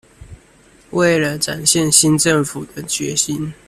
[0.93, 3.53] 為了展現新政府的決心